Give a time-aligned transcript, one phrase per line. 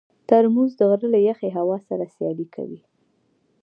[0.29, 2.79] ترموز د غره له یخې هوا سره سیالي کوي.